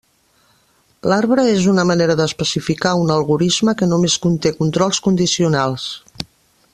[1.11, 5.89] L'arbre és una manera d'especificar un algorisme que només conté controls condicionals.